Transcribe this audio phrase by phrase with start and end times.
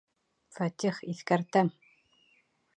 [0.55, 1.73] Фәтих, иҫкәртәм!